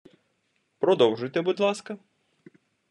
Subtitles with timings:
[0.79, 1.97] продовжуйте, будь ласка!